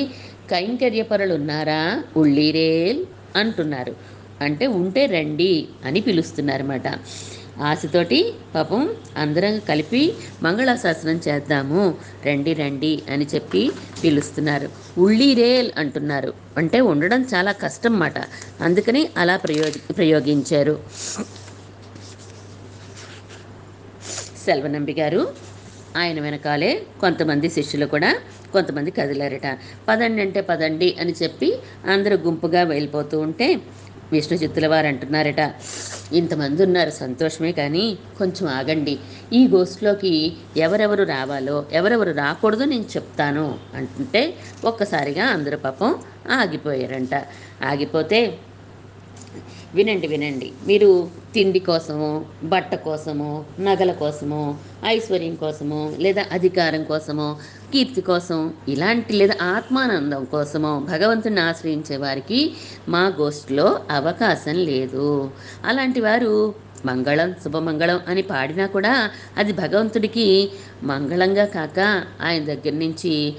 కైంకర్యపరులు 0.51 1.35
ఉన్నారా 1.35 2.03
ఉళ్ళీరేల్ 2.17 3.05
అంటున్నారు. 3.37 3.95
అంటే 4.41 4.67
ఉంటే 4.67 5.07
రండి 5.07 5.69
అని 5.85 6.01
పిలుస్తున్నారన్నమాట. 6.01 6.89
ఆశతోటి 7.61 8.19
పాపం 8.55 8.83
అందరం 9.17 9.59
కలిపి 9.69 10.03
మంగళాశాసనం 10.43 11.21
చేద్దాము. 11.29 11.83
రండి 12.27 12.53
రండి 12.53 13.03
అని 13.11 13.27
చెప్పి 13.35 13.63
పిలుస్తున్నారు. 14.03 14.69
ఉళ్ళీరేల్ 14.99 15.71
అంటున్నారు. 15.77 16.31
అంటే 16.57 16.81
ఉండడం 16.91 17.23
చాలా 17.35 17.53
కష్టం 17.65 17.99
మాట 17.99 18.19
అందుకని 18.61 19.11
అలా 19.17 19.37
ప్రయోగి 19.37 19.81
ప్రయోగించారు. 19.93 20.77
సెల్వనంబి 24.45 24.93
గారు 24.93 25.23
ఆయన 25.97 26.21
వెనకాలే 26.21 26.71
కొంతమంది 27.01 27.49
శిష్యులు 27.49 27.87
కూడా 27.87 28.11
కొంతమంది 28.53 28.91
కదిలారట. 28.91 29.47
పదండి 29.89 30.23
అంటే 30.23 30.41
పదండి 30.41 30.97
అని 31.01 31.15
చెప్పి 31.23 31.49
అందరూ 31.87 32.17
గుంపుగా 32.17 32.63
వెళ్ళిపోతూ 32.63 33.21
ఉంటే 33.21 33.49
విష్ణు 34.13 34.39
చిత్తుల 34.39 34.67
వారు 34.67 34.87
అంటున్నారట 34.87 35.43
ఇంతమంది 36.13 36.63
ఉన్నారు 36.63 36.91
సంతోషమే 36.91 37.53
కానీ 37.53 37.99
కొంచెం 38.19 38.49
ఆగండి. 38.49 38.95
ఈ 39.33 39.49
గోష్ఠిలోకి 39.49 40.13
ఎవరెవరు 40.57 41.03
రావాలో 41.05 41.67
ఎవరెవరు 41.73 42.11
రాకూడదో 42.11 42.65
నేను 42.65 42.89
చెప్తాను 42.97 43.59
అంటుంటే 43.75 44.23
ఒక్కసారిగా 44.65 45.25
అందరూ 45.27 45.57
పాపం 45.57 45.91
ఆగిపోయారంట. 46.31 47.15
ఆగిపోతే 47.63 48.21
వినండి 49.75 50.07
వినండి. 50.07 50.53
మీరు 50.67 51.09
తిండి 51.35 51.59
కోసమో 51.59 52.25
బట్ట 52.43 52.75
కోసమో 52.75 53.45
నగల 53.61 53.93
కోసమో 53.93 54.57
ఐశ్వర్యం 54.87 55.35
కోసమో 55.35 55.93
లేదా 55.99 56.25
అధికారం 56.33 56.85
కోసమో 56.85 57.37
కీర్తి 57.73 58.01
కోసం 58.01 58.55
ఇలాంటి 58.69 59.13
లేదా 59.13 59.35
ఆత్మానందం 59.43 60.25
కోసమో 60.25 60.79
భగవంతుని 60.79 61.41
ఆశ్రయించే 61.41 61.97
వారికి 61.97 62.55
మా 62.89 63.15
గోష్ఠిలో 63.21 63.81
అవకాశం 63.91 64.55
లేదు. 64.55 65.31
అలాంటి 65.65 66.01
వారు 66.01 66.55
మంగళం 66.87 67.35
శుభమంగళం 67.45 68.01
అని 68.09 68.23
పాడినా 68.23 68.67
కూడా 68.67 69.11
అది 69.37 69.53
భగవంతుడికి 69.53 70.51
మంగళంగా 70.83 71.45
కాక 71.45 71.79
ఆయన 72.21 72.45
దగ్గర 72.45 72.73
నుంచి 72.73 73.35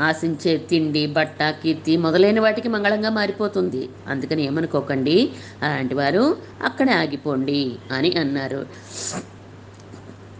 ఆశించే 0.00 0.56
తిండి 0.70 1.06
బట్ట 1.08 1.50
కీర్తి 1.60 1.96
మొదలైన 1.96 2.40
వాటికి 2.40 2.68
మంగళంగా 2.68 3.10
మారిపోతుంది. 3.10 3.82
అందుకని 4.06 4.42
ఏమనుకోకండి. 4.42 5.16
అలాంటి 5.62 5.94
వారు 5.94 6.24
అక్కడే 6.62 6.92
ఆగిపోండి 6.94 7.60
అని 7.92 8.10
అన్నారు. 8.16 8.62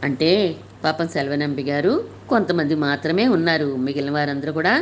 అంటే 0.02 0.30
పాపం 0.84 1.08
సెల్వనంబి 1.08 1.62
గారు 1.62 1.92
కొంతమంది 2.28 2.74
మాత్రమే 2.84 3.28
ఉన్నారు. 3.28 3.76
మిగిలిన 3.78 4.10
వారందరూ 4.10 4.52
కూడా 4.52 4.72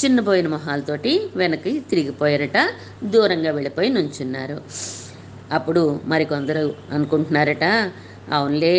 చిన్నపోయిన 0.00 0.48
మొహాలతోటి 0.48 1.12
వెనక్కి 1.36 1.80
తిరిగిపోయారట. 1.90 2.58
దూరంగా 3.04 3.50
వెళ్ళిపోయి 3.50 3.88
నుంచున్నారు. 3.90 4.58
అప్పుడు 5.50 5.82
మరికొందరు 6.04 6.64
అనుకుంటున్నారట 6.92 7.64
అవునులే 8.32 8.76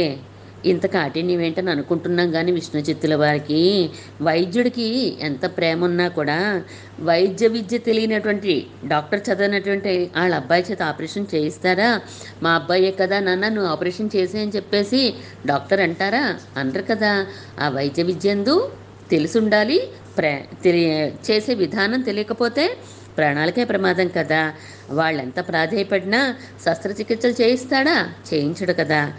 ఇంత 0.65 0.85
కాఠిన్యం 0.85 1.41
ఏంటని 1.41 1.69
అనుకుంటున్నాం 1.69 2.31
కానీ 2.31 2.51
విష్ణు 2.51 2.81
చిత్తుల 2.81 3.15
వారికి. 3.15 3.89
వైద్యుడికి 4.21 5.17
ఎంత 5.19 5.45
ప్రేమ 5.57 5.83
ఉన్నా 5.83 6.07
కూడా 6.07 6.63
వైద్య 6.99 7.47
విద్య 7.47 7.77
తెలియనటువంటి 7.77 8.67
డాక్టర్ 8.85 9.21
చదివినటువంటి 9.29 10.11
వాళ్ళ 10.17 10.35
అబ్బాయి 10.35 10.65
చేత 10.71 10.81
ఆపరేషన్ 10.81 11.25
చేయిస్తారా? 11.35 12.01
మా 12.43 12.51
అబ్బాయే 12.51 12.91
కదా 12.91 13.19
నాన్న 13.19 13.49
నువ్వు 13.49 13.71
ఆపరేషన్ 13.71 14.09
చేసే 14.15 14.39
అని 14.39 14.51
చెప్పేసి 14.55 15.13
డాక్టర్ 15.45 15.79
అంటారా? 15.79 16.39
అనరు 16.57 16.81
కదా. 16.81 17.25
ఆ 17.59 17.69
వైద్య 17.69 18.03
విద్య 18.03 18.29
ఎందు 18.29 18.71
తెలిసి 19.11 19.37
ఉండాలి 19.37 19.87
ప్రే 20.17 20.45
తెలియ 20.63 21.09
చేసే 21.31 21.53
విధానం 21.53 22.01
తెలియకపోతే 22.01 22.77
ప్రాణాలకే 23.17 23.63
ప్రమాదం 23.63 24.07
కదా. 24.07 24.53
వాళ్ళెంత 24.89 25.47
ప్రాధేయపడినా 25.47 26.35
శస్త్రచికిత్సలు 26.65 27.31
చేయిస్తాడా? 27.31 28.13
చేయించడు 28.33 28.73
కదా. 28.73 29.13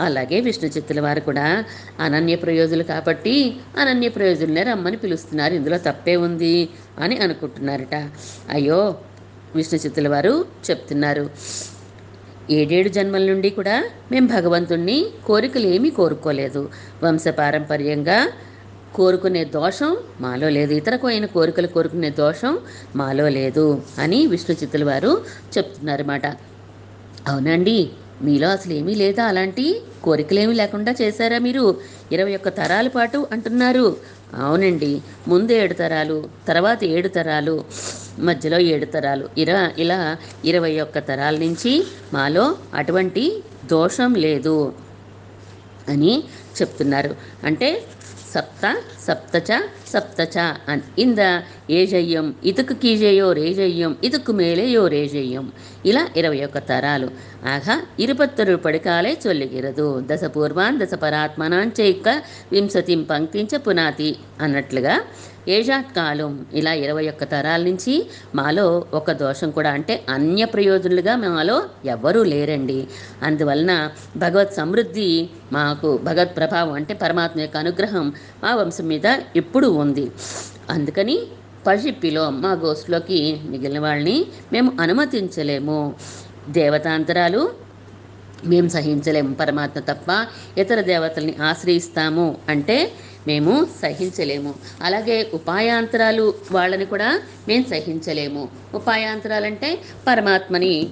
అలాగే 0.00 0.40
విష్ణు 0.40 0.68
చిత్తుల 0.68 1.00
వారు 1.00 1.20
కూడా 1.20 1.64
అనన్య 2.00 2.36
ప్రయోజులు 2.36 2.82
కాబట్టి 2.82 3.60
అనన్య 3.76 4.08
ప్రయోజులనే 4.08 4.62
రమ్మని 4.62 4.96
పిలుస్తున్నారు. 4.96 5.54
ఇందులో 5.54 5.78
తప్పే 5.78 6.16
ఉంది 6.16 6.68
అని 6.98 7.18
అనుకుంటున్నారట. 7.18 7.94
అయ్యో 8.50 8.96
విష్ణు 9.56 9.78
చిత్తుల 9.78 10.08
వారు 10.08 10.46
చెప్తున్నారు. 10.70 11.30
ఏడేడు 12.50 12.88
జన్మల 12.88 13.24
నుండి 13.26 13.50
కూడా 13.50 13.84
మేము 14.12 14.26
భగవంతుణ్ణి 14.26 15.06
కోరికలు 15.26 15.66
ఏమీ 15.66 15.90
కోరుకోలేదు. 15.90 16.70
వంశపారంపర్యంగా 17.02 18.18
కోరుకునే 18.94 19.44
దోషం 19.44 19.96
మాలో 20.20 20.48
లేదు. 20.48 20.72
ఇతరకు 20.72 21.06
అయిన 21.06 21.26
కోరికలు 21.26 21.66
కోరుకునే 21.66 22.10
దోషం 22.10 22.58
మాలో 22.96 23.28
లేదు 23.28 23.82
అని 23.98 24.26
విష్ణు 24.26 24.56
చిత్తుల 24.62 24.84
వారు 24.84 25.24
చెప్తున్నారన్నమాట. 25.58 26.26
అవునండి 27.28 27.90
మీలో 28.22 28.48
అసలు 28.48 28.72
ఏమీ 28.72 28.94
లేదా? 28.94 29.26
అలాంటి 29.26 29.64
కోరికలేమీ 30.02 30.54
లేకుండా 30.54 30.94
చేశారా 31.00 31.38
మీరు? 31.38 31.64
ఇరవై 32.12 32.34
ఒక్క 32.34 32.48
తరాల 32.48 32.88
పాటు 32.88 33.28
అంటున్నారు. 33.32 33.86
అవునండి. 34.34 34.92
ముందు 35.28 35.52
ఏడు 35.52 35.74
తరాలు 35.74 36.16
తర్వాత 36.48 36.84
ఏడు 36.84 37.08
తరాలు 37.08 37.54
మధ్యలో 38.18 38.58
ఏడు 38.72 38.86
తరాలు. 38.86 39.28
ఇరా 39.38 39.70
ఇలా 39.78 39.98
ఇరవై 40.44 40.80
ఒక్క 40.80 40.98
తరాల 40.98 41.36
నుంచి 41.36 41.72
మాలో 42.12 42.44
అటువంటి 42.74 43.24
దోషం 43.64 44.14
లేదు 44.16 44.56
అని 45.88 46.12
చెప్తున్నారు. 46.60 47.12
అంటే 47.44 47.68
సప్త 48.32 48.64
సప్తచ 49.06 49.50
సప్తచ 49.92 50.36
అన్ 50.68 50.82
ఇంద 50.98 51.20
ఏజయ్యం 51.70 52.26
ఇతుకు 52.44 52.74
కీజయ్యో 52.74 53.28
రేజయ్యం 53.32 53.92
ఇతుకు 54.04 54.32
మేలేయో 54.32 54.82
రేజయ్యం 54.88 55.46
ఇలా 55.84 56.02
ఇరవై 56.16 56.40
ఒక్క 56.44 56.58
తరాలు 56.68 57.08
ఆగా 57.46 57.76
ఇరుపత్తరు 57.98 58.56
పడికాలే 58.56 59.12
చొల్లిగిరదు 59.24 59.88
దశ 60.10 60.24
పూర్వాన్ 60.34 60.78
దశ 60.80 60.94
పరాత్మనాన్ 61.02 61.72
చైక 61.80 62.08
వింశతిం 62.52 63.02
పంక్తించ 63.04 63.56
పునాతి 63.58 64.10
అన్నట్లుగా 64.40 64.96
ఏజాత్ 65.56 65.90
కాలం 65.96 66.32
ఇలా 66.54 66.72
ఇరవై 66.84 67.04
ఒక్క 67.08 67.24
తరాల 67.24 67.60
నుంచి 67.62 67.94
మాలో 68.34 68.64
ఒక 68.94 69.12
దోషం 69.12 69.50
కూడా 69.50 69.70
అంటే 69.70 69.94
అన్య 70.08 70.44
ప్రయోజనులుగా 70.44 71.14
మాలో 71.16 71.56
ఎవ్వరూ 71.84 72.22
లేరండి. 72.22 72.78
అందువలన 73.22 73.72
భగవత్ 74.16 74.54
సమృద్ధి 74.54 75.28
మాకు 75.52 75.90
భగవత్ 76.04 76.36
ప్రభావం 76.36 76.72
అంటే 76.72 76.94
పరమాత్మ 76.94 77.40
యొక్క 77.40 77.56
అనుగ్రహం 77.56 78.12
మా 78.44 78.54
వంశం 78.54 78.88
మీద 78.88 79.06
ఎప్పుడూ 79.36 79.70
ఉంది. 79.84 80.06
అందుకని 80.70 81.18
పషిప్పిలో 81.66 82.30
మా 82.30 82.52
గోష్ఠిలోకి 82.52 83.40
మిగిలిన 83.44 83.78
వాళ్ళని 83.78 84.18
మేము 84.52 84.72
అనుమతించలేము. 84.80 85.80
దేవతాంతరాలు 86.48 87.42
మేము 88.44 88.68
సహించలేము. 88.68 89.30
పరమాత్మ 89.34 89.78
తప్ప 89.80 90.08
ఇతర 90.58 90.80
దేవతల్ని 90.80 91.34
ఆశ్రయిస్తాము 91.42 92.26
అంటే 92.48 92.76
మేము 93.26 93.66
సహించలేము. 93.82 94.54
అలాగే 94.82 95.30
ఉపాయాంతరాలు 95.34 96.34
వాళ్ళని 96.52 96.84
కూడా 96.84 97.20
మేము 97.48 97.64
సహించలేము. 97.64 98.48
ఉపాయాంతరాలంటే 98.74 99.78
పరమాత్మని 100.06 100.90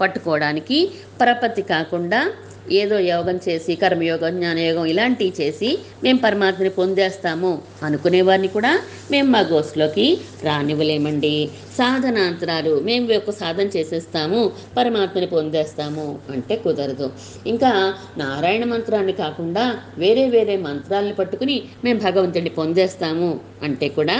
పట్టుకోవడానికి 0.00 0.90
పరపతి 1.20 1.62
కాకుండా 1.62 2.32
ఏదో 2.72 2.98
యోగం 2.98 3.40
చేసి 3.48 3.74
కర్మయోగం 3.74 4.34
జ్ఞానయోగం 4.36 4.86
ఇలాంటివి 4.86 5.32
చేసి 5.40 5.78
మేము 6.04 6.18
పరమాత్మని 6.18 6.70
పొందేస్తాము 6.70 7.62
అనుకునేవారిని 7.82 8.48
కూడా 8.48 8.80
మేము 9.10 9.30
మా 9.30 9.40
గోస్లోకి 9.40 10.18
రానివ్వలేమండి. 10.44 11.50
సాధనాంతరాలు 11.76 12.80
మేము 12.80 13.12
ఒక 13.14 13.30
సాధన 13.30 13.66
చేసేస్తాము 13.76 14.52
పరమాత్మని 14.76 15.26
పొందేస్తాము 15.26 16.18
అంటే 16.30 16.56
కుదరదు. 16.56 17.10
ఇంకా 17.46 17.94
నారాయణ 18.18 18.64
మంత్రాన్ని 18.64 19.12
కాకుండా 19.12 19.78
వేరే 19.98 20.28
వేరే 20.28 20.56
మంత్రాలను 20.56 21.14
పట్టుకుని 21.14 21.62
మేము 21.84 21.98
భగవంతుడిని 21.98 22.50
పొందేస్తాము 22.50 23.40
అంటే 23.62 23.88
కూడా 23.88 24.16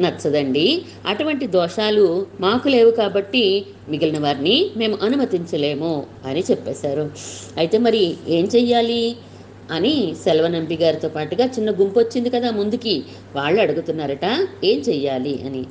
నచ్చదండి. 0.00 0.82
అటువంటి 1.06 1.46
దోషాలు 1.46 2.26
మాకు 2.40 2.68
లేవు 2.68 2.90
కాబట్టి 2.90 3.66
మిగిలిన 3.88 4.18
వారిని 4.18 4.70
మేము 4.76 4.98
అనుమతించలేము 5.02 6.06
అని 6.26 6.44
చెప్పేశారు. 6.50 7.10
అయితే 7.56 7.78
మరి 7.78 8.14
ఏం 8.28 8.44
చెయ్యాలి? 8.44 9.16
అని 9.70 10.14
సెల్వనంపి 10.24 10.76
గారితో 10.76 11.08
పాటుగా 11.08 11.46
చిన్న 11.46 11.70
గుంపు 11.70 11.98
వచ్చింది 11.98 12.30
కదా 12.30 12.50
ముందుకి 12.50 13.04
వాళ్ళు 13.36 13.60
అడుగుతున్నారట 13.60 14.24
ఏం 14.64 14.78
చెయ్యాలి 14.78 15.42
అని. 15.46 15.64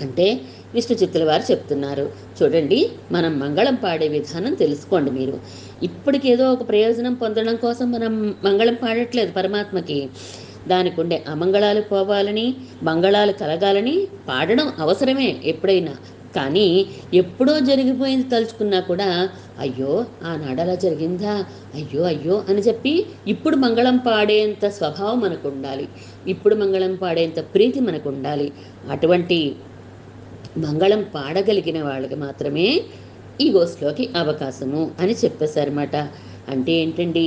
అంటే 0.00 0.40
విష్ణు 0.74 0.96
చిత్తుల 0.96 1.24
వారు 1.24 1.42
చెప్తున్నారు. 1.50 2.12
చూడండి 2.42 2.90
మనం 3.12 3.38
మంగళం 3.38 3.74
పాడే 3.74 4.08
విధానం 4.08 4.54
తెలుసుకోండి 4.54 5.10
మీరు. 5.10 5.40
ఇప్పటికి 5.82 6.30
ఏదో 6.30 6.52
ఒక 6.52 6.68
ప్రయోజనం 6.68 7.14
పొందడం 7.14 7.56
కోసం 7.56 7.92
మనం 7.92 8.34
మంగళం 8.44 8.74
పాడట్లేదు 8.74 9.32
పరమాత్మకి. 9.32 10.08
దానికి 10.66 11.00
ఉండే 11.00 11.24
అమంగళాలు 11.28 11.80
పోవాలని 11.90 12.46
మంగళాలు 12.82 13.32
కలగాలని 13.32 13.96
పాడడం 14.28 14.72
అవసరమే 14.78 15.36
ఎప్పుడైనా. 15.44 15.94
కానీ 16.36 16.66
ఎప్పుడో 17.14 17.58
జరిగిపోయింది 17.60 18.30
తలుచుకున్నా 18.30 18.80
కూడా 18.80 19.08
అయ్యో 19.58 19.92
ఆనాడు 20.24 20.60
అలా 20.60 20.74
జరిగిందా? 20.74 21.32
అయ్యో 21.74 22.02
అయ్యో 22.04 22.44
అని 22.48 22.60
చెప్పి 22.60 22.92
ఇప్పుడు 23.26 23.56
మంగళం 23.56 23.96
పాడేంత 23.98 24.68
స్వభావం 24.68 25.20
మనకు 25.20 25.48
ఉండాలి 25.48 25.86
ఇప్పుడు 26.26 26.54
మంగళం 26.54 26.94
పాడేంత 26.96 27.40
ప్రీతి 27.54 27.80
మనకు 27.80 28.08
ఉండాలి 28.08 28.48
అటువంటి 28.90 29.38
మంగళం 30.58 31.02
పాడగలిగిన 31.14 31.82
వాళ్ళకి 31.82 32.14
మాత్రమే 32.16 32.68
ఈ 33.40 33.50
గోస్లోకి 33.50 34.10
అవకాశము 34.16 34.90
అని 35.00 35.14
చెప్పేశారన్నమాట. 35.14 35.96
అంటే 36.48 36.72
ఏంటండి? 36.72 37.26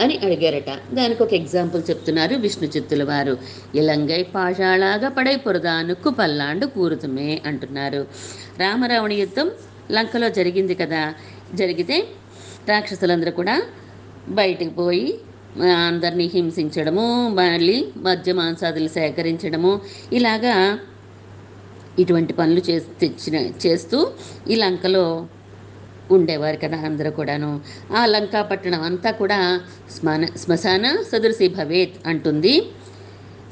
అని 0.00 0.18
అడిగారట. 0.24 0.94
దానికి 0.94 1.22
ఒక 1.22 1.34
ఎగ్జాంపుల్ 1.34 1.82
చెప్తున్నారు 1.90 2.34
విష్ణు 2.34 2.68
చిత్తుల 2.68 3.04
వారు. 3.04 3.38
ఇలంగై 3.74 4.22
పాషాళాగా 4.22 5.08
పడై 5.08 5.36
పొరదానుక్కు 5.36 6.10
పల్లాండు 6.10 6.66
కూరుతుమే 6.66 7.42
అంటున్నారు. 7.46 8.06
రామరావణ 8.58 9.12
యుద్ధం 9.12 9.50
లంకలో 9.90 10.28
జరిగింది 10.28 10.74
కదా. 10.74 11.14
జరిగితే 11.54 12.06
రాక్షసులందరూ 12.68 13.30
కూడా 13.30 13.62
బయటికి 14.28 14.70
పోయి 14.70 15.18
అందరినీ 15.86 16.30
హింసించడము 16.34 17.28
మళ్ళీ 17.28 17.88
మద్య 17.96 18.32
మాంసాదులు 18.32 18.88
సేకరించడము 18.88 19.80
ఇలాగా 20.12 20.78
ఇటువంటి 21.98 22.32
పనులు 22.32 22.62
చేసి 22.70 22.86
తెచ్చిన 23.00 23.50
చేస్తూ 23.66 24.10
ఈ 24.50 24.54
లంకలో 24.54 25.26
ఉండేవారు 26.10 26.56
కదా 26.56 26.76
అందరూ 26.76 27.10
కూడాను. 27.10 27.60
ఆ 27.96 28.06
లంకా 28.06 28.42
పట్టణం 28.42 28.82
అంతా 28.82 29.10
కూడా 29.10 29.60
స్మన 29.90 30.24
శ్మశాన 30.24 31.04
సదృశి 31.12 31.48
భవేత్ 31.48 32.08
అంటుంది. 32.08 32.62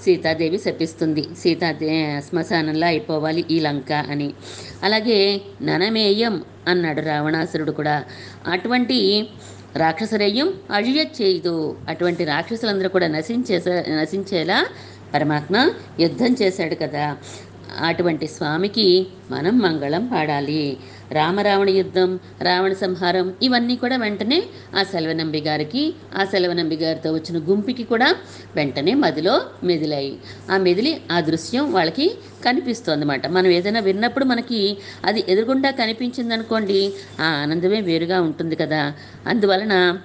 సీతాదేవి 0.04 0.58
శపిస్తుంది. 0.58 1.28
సీతాదే 1.38 2.20
శ్మశానంలో 2.28 2.86
అయిపోవాలి 2.86 3.44
ఈ 3.50 3.60
లంక 3.60 3.92
అని. 3.92 4.34
అలాగే 4.82 5.40
ననమేయం 5.62 6.44
అన్నాడు 6.66 7.00
రావణాసురుడు 7.00 7.72
కూడా. 7.72 8.04
అటువంటి 8.48 9.28
రాక్షసరేయం 9.76 10.52
అழிయ 10.70 11.04
చేయదు. 11.22 11.76
అటువంటి 11.88 12.24
రాక్షసులందరూ 12.24 12.88
కూడా 12.88 13.06
నశించేసే 13.06 13.84
నశించేలా 13.88 14.66
పరమాత్మ 15.14 15.70
యుద్ధం 16.00 16.36
చేశాడు 16.42 16.74
కదా. 16.74 17.16
అటువంటి 17.84 18.26
స్వామికి 18.26 19.06
మనం 19.30 19.58
మంగళం 19.58 20.06
పాడాలి. 20.06 20.76
రామరావణ 21.12 21.68
యుద్ధం 21.70 22.20
రావణ 22.42 22.72
సంహారం 22.72 23.34
ఇవన్నీ 23.42 23.76
కూడా 23.76 23.96
వెంటనే 23.96 24.42
ఆ 24.76 24.82
సెలవనంబి 24.82 25.40
గారికి 25.40 25.94
ఆ 26.16 26.24
సెలవనంబి 26.24 26.76
గారితో 26.76 27.12
వచ్చిన 27.12 27.38
గుంపుకి 27.38 27.84
కూడా 27.84 28.16
వెంటనే 28.56 28.94
మదిలో 28.94 29.42
మెదిలాయి. 29.64 30.18
ఆ 30.50 30.56
మెదిలి 30.56 31.02
ఆ 31.10 31.20
దృశ్యం 31.20 31.72
వాళ్ళకి 31.72 32.18
కనిపిస్తుంది 32.44 33.00
అనమాట 33.00 33.26
మనం 33.26 33.46
ఏదైనా 33.46 33.80
విన్నప్పుడు 33.80 34.24
మనకి 34.24 34.78
అది 35.04 35.24
ఎదురుగుండా 35.28 35.70
కనిపించింది 35.70 36.34
అనుకోండి 36.34 36.92
ఆ 37.20 37.24
ఆనందమే 37.24 37.80
వేరుగా 37.80 38.20
ఉంటుంది 38.20 38.56
కదా. 38.56 38.92
అందువలన 39.26 39.98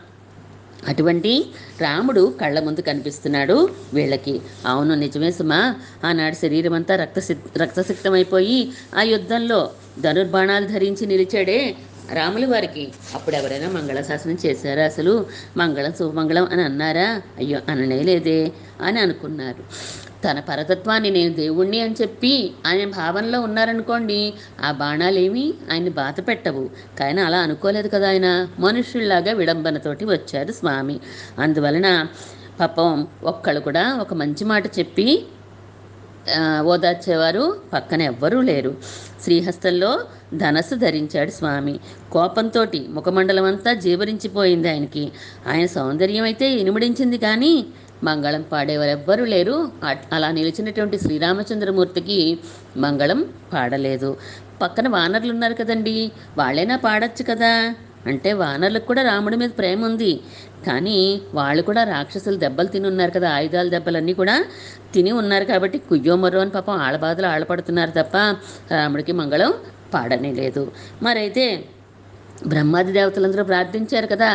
అటువంటి 0.87 1.45
రాముడు 1.81 2.33
కళ్ళ 2.41 2.59
ముందు 2.59 2.81
కనిపిస్తున్నాడు 2.81 3.69
వీళ్ళకి. 3.93 4.41
అవును 4.65 4.95
నిజమే 4.95 5.31
సుమా. 5.31 5.75
ఆనాడు 6.03 6.35
శరీరం 6.35 6.73
అంతా 6.73 6.95
రక్తసి 6.95 7.35
రక్తసిక్తమైపోయి 7.57 8.71
ఆ 8.97 9.01
యుద్ధంలో 9.01 9.69
ధనుర్బాణాలు 10.01 10.67
ధరించి 10.67 11.05
నిలిచాడే 11.05 11.75
రాములు 12.13 12.47
వారికి. 12.47 12.91
అప్పుడు 13.15 13.35
ఎవరైనా 13.35 13.69
మంగళశాసనం 13.69 14.37
చేశారా 14.45 14.83
అసలు? 14.85 15.25
మంగళం 15.57 15.93
శుభమంగళం 15.93 16.47
అని 16.51 16.61
అన్నారా? 16.61 17.21
అయ్యో 17.37 17.59
అననే 17.69 17.99
లేదే 18.01 18.51
అని 18.81 18.99
అనుకున్నారు. 18.99 19.63
తన 20.23 20.39
పరతత్వాన్ని 20.39 21.09
నేను 21.09 21.33
దేవుణ్ణి 21.33 21.79
అని 21.79 21.95
చెప్పి 22.01 22.51
ఆయన 22.65 22.89
భావనలో 22.89 23.41
ఉన్నారనుకోండి 23.41 24.33
ఆ 24.63 24.71
బాణాలేమి 24.71 25.53
ఆయన్ని 25.71 25.89
బాధ 25.89 26.15
పెట్టవు. 26.27 26.69
కానీ 26.99 27.21
అలా 27.21 27.39
అనుకోలేదు 27.39 27.87
కదా 27.87 28.07
ఆయన. 28.07 28.47
మనుషుల్లాగా 28.59 29.33
విడంబనతోటి 29.33 30.05
వచ్చారు 30.05 30.51
స్వామి. 30.51 30.99
అందువలన 31.39 32.07
పాపం 32.59 33.07
ఒక్కళ్ళు 33.23 33.61
కూడా 33.61 33.93
ఒక 33.93 34.13
మంచి 34.13 34.43
మాట 34.45 34.67
చెప్పి 34.79 35.07
ఓదార్చేవారు 36.61 37.61
పక్కన 37.73 38.01
ఎవ్వరూ 38.01 38.41
లేరు. 38.41 38.71
శ్రీహస్తంలో 39.25 40.03
ధనస్సు 40.33 40.75
ధరించాడు 40.75 41.31
స్వామి. 41.31 41.79
కోపంతో 42.11 42.67
ముఖమండలం 42.89 43.43
అంతా 43.43 43.73
జీవరించిపోయింది 43.73 44.69
ఆయనకి. 44.69 45.11
ఆయన 45.47 45.65
సౌందర్యం 45.65 46.23
అయితే 46.23 46.51
ఇనుమడించింది 46.51 47.17
కానీ 47.17 47.65
మంగళం 48.03 48.45
పాడేవారెవ్వరూ 48.51 49.25
లేరు. 49.25 49.71
అట్- 49.83 50.15
అలా 50.15 50.31
నిలిచినటువంటి 50.31 50.99
శ్రీరామచంద్రమూర్తికి 50.99 52.39
మంగళం 52.77 53.25
పాడలేదు. 53.53 54.17
పక్కన 54.61 54.87
వానరులు 54.87 55.31
ఉన్నారు 55.31 55.53
కదండి. 55.53 56.11
వాళ్ళైనా 56.37 56.75
పాడచ్చు 56.75 57.25
కదా? 57.29 57.75
అంటే 58.05 58.33
వానరులకు 58.33 58.87
కూడా 58.87 59.01
రాముడి 59.01 59.37
మీద 59.37 59.49
ప్రేమ 59.57 59.85
ఉంది 59.85 60.19
కానీ 60.65 60.97
వాళ్ళు 61.33 61.61
కూడా 61.61 61.81
రాక్షసులు 61.93 62.37
దెబ్బలు 62.37 62.69
తిని 62.73 62.87
ఉన్నారు 62.91 63.13
కదా 63.17 63.29
ఆయుధాల 63.37 63.67
దెబ్బలన్నీ 63.75 64.13
కూడా 64.21 64.35
తిని 64.93 65.11
ఉన్నారు 65.21 65.45
కాబట్టి 65.45 65.77
కుయ్యో 65.89 66.15
మరో 66.15 66.41
అని 66.41 66.53
పాపం 66.57 66.75
ఆడబాధలు 66.87 67.27
ఆడపడుతున్నారు 67.27 67.93
తప్ప 67.99 68.15
రాముడికి 68.73 69.15
మంగళం 69.21 69.51
పాడనే 69.93 70.31
లేదు. 70.41 70.63
మరైతే 71.03 71.45
బ్రహ్మాది 72.51 72.91
దేవతలందరూ 72.91 73.43
ప్రార్థించారు 73.49 74.07
కదా 74.13 74.29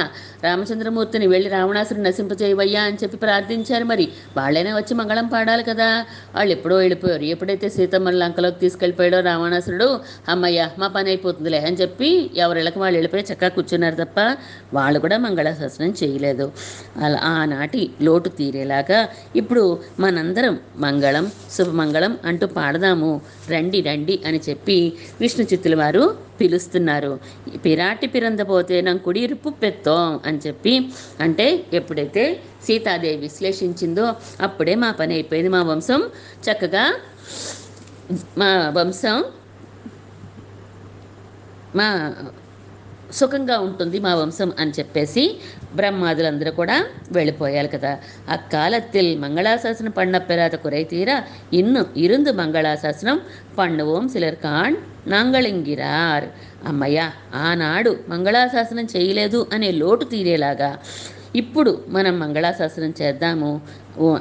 రామచంద్రమూర్తిని 0.45 1.27
వెళ్ళి 1.27 1.51
రావణాసురుని 1.51 2.05
నశింపజేయవయ్యా 2.05 2.83
అని 2.83 2.97
చెప్పి 3.03 3.17
ప్రార్థించారు 3.17 3.85
మరి. 3.85 4.09
వాళ్ళైనా 4.37 4.77
వచ్చి 4.77 4.95
మంగళం 4.95 5.27
పాడాలి 5.27 5.63
కదా. 5.63 6.05
వాళ్ళు 6.35 6.53
ఎప్పుడో 6.53 6.77
వెళ్ళిపోయారు. 6.77 7.23
ఎప్పుడైతే 7.23 7.69
సీతమ్మ 7.69 8.11
లంకలోకి 8.11 8.61
తీసుకెళ్ళిపోయాడో 8.61 9.21
రావణాసురుడు 9.21 10.01
అమ్మయ్య 10.29 10.69
మా 10.79 10.89
పని 10.89 11.09
అయిపోతుందిలే 11.09 11.59
అని 11.59 11.77
చెప్పి 11.77 12.31
ఎవరిళ్ళకి 12.37 12.79
వాళ్ళు 12.79 12.97
వెళ్ళిపోయి 12.97 13.25
చక్కగా 13.33 13.49
కూర్చున్నారు 13.49 13.95
తప్ప 13.95 14.37
వాళ్ళు 14.75 15.01
కూడా 15.01 15.19
మంగళాశాసనం 15.19 15.95
చేయలేదు. 16.03 16.53
అలా 16.97 17.19
ఆనాటి 17.23 17.91
లోటు 18.03 18.29
తీరేలాగా 18.29 19.09
ఇప్పుడు 19.37 19.79
మనందరం 20.01 20.59
మంగళం 20.77 21.31
శుభమంగళం 21.51 22.19
అంటూ 22.25 22.47
పాడదాము. 22.47 23.21
రండి 23.51 23.81
రండి 23.81 24.21
అని 24.27 24.41
చెప్పి 24.49 24.93
విష్ణు 25.21 25.47
చిత్తుల 25.53 25.75
వారు 25.75 26.31
పిలుస్తున్నారు. 26.41 27.19
పిరాటి 27.65 28.07
పిరందపోతే 28.07 28.81
నా 28.81 28.97
కుడిరుపు 28.97 29.49
పెత్తోం 29.51 30.21
అని 30.31 30.41
చెప్పి 30.47 30.75
అంటే 31.21 31.47
ఎప్పుడైతే 31.73 32.25
సీతాదేవి 32.67 33.21
విశ్లేషించిందో 33.27 34.07
అప్పుడే 34.41 34.75
మా 34.77 34.91
పని 35.01 35.15
అయిపోయింది 35.15 35.51
మా 35.51 35.63
వంశం. 35.63 36.03
చక్కగా 36.47 36.85
మా 38.39 38.49
వంశం 38.77 39.19
మా 41.75 41.89
సుఖంగా 43.13 43.59
ఉంటుంది 43.59 44.01
మా 44.01 44.15
వంశం 44.15 44.53
అని 44.59 44.73
చెప్పేసి 44.79 45.25
బ్రహ్మాదులందరూ 45.75 46.51
కూడా 46.51 46.77
వెళ్ళిపోయాలి 47.13 47.69
కదా. 47.69 47.93
அக்காலத்தில் 48.29 49.19
మంగళాశాసనం 49.19 49.93
பண்ணப்பெறாத 49.97 50.57
குறை 50.57 50.83
ఇన్ను 51.53 51.87
ఇరుందు 51.97 52.33
మంగళాశాసనం 52.33 52.41
மங்களாசாசனம் 52.41 53.21
பண்ணுவோம் 53.59 54.09
சிலர் 54.09 54.41
காண் 54.47 54.77
నాంగళింగిరార్. 55.07 56.27
అమ్మయ్య 56.67 57.11
ఆనాడు 57.35 57.97
మంగళాశాసనం 58.09 58.89
చేయలేదు 58.97 59.47
అనే 59.53 59.71
లోటు 59.73 60.05
తీరేలాగా 60.05 60.79
ఇప్పుడు 61.35 61.85
మనం 61.89 62.19
మంగళాశాసనం 62.19 62.95
చేద్దాము. 63.03 63.61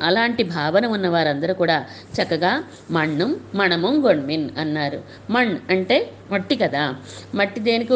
అలాంటి 0.02 0.44
భావన 0.44 0.86
ఉన్న 0.86 1.08
వారందరూ 1.08 1.54
కూడా 1.54 1.86
చక్కగా 2.14 2.64
మణ్ణం 2.92 3.36
మణము 3.56 3.88
గొణ్మిన్ 3.88 4.50
అన్నారు. 4.58 5.02
మణ్ 5.30 5.58
అంటే 5.70 6.12
మట్టి 6.32 6.56
కదా. 6.56 6.96
మట్టి 7.36 7.60
దేనికి 7.60 7.94